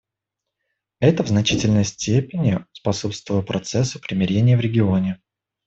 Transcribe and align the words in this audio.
Это 0.99 1.21
в 1.21 1.27
значительной 1.27 1.83
степени 1.83 2.65
способствовало 2.71 3.43
процессу 3.43 3.99
примирения 3.99 4.57
в 4.57 4.61
регионе. 4.61 5.21